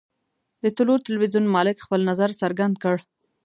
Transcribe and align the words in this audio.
د 0.63 0.65
طلوع 0.77 0.97
ټلویزیون 1.05 1.45
مالک 1.55 1.77
خپل 1.85 1.99
نظر 2.09 2.29
څرګند 2.41 2.75
کړ. 2.83 2.95